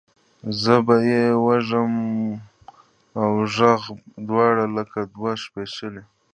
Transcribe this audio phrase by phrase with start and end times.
[0.61, 1.93] زه به یې وږم
[3.23, 3.81] اوږغ
[4.27, 6.03] دواړه لکه دوه سپیڅلي،